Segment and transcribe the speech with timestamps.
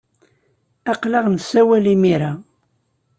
[0.91, 2.31] Aql-aɣ nessawal imir-a.